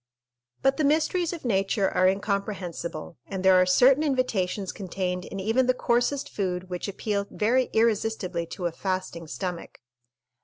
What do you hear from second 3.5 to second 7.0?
are certain invitations contained in even the coarsest food which